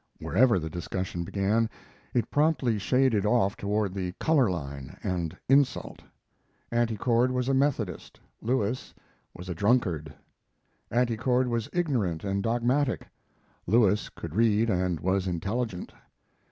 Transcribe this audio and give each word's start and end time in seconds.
Wherever 0.17 0.57
the 0.57 0.67
discussion 0.67 1.23
began 1.23 1.69
it 2.11 2.31
promptly 2.31 2.79
shaded 2.79 3.23
off 3.23 3.55
toward 3.55 3.93
the 3.93 4.13
color 4.13 4.49
line 4.49 4.97
and 5.03 5.37
insult. 5.47 6.01
Auntie 6.71 6.97
Cord 6.97 7.29
was 7.29 7.47
a 7.47 7.53
Methodist; 7.53 8.19
Lewis 8.41 8.95
was 9.35 9.47
a 9.47 9.53
Dunkard. 9.53 10.11
Auntie 10.89 11.17
Cord 11.17 11.47
was 11.47 11.69
ignorant 11.71 12.23
and 12.23 12.41
dogmatic; 12.41 13.09
Lewis 13.67 14.09
could 14.09 14.33
read 14.35 14.71
and 14.71 14.99
was 14.99 15.27
intelligent. 15.27 15.93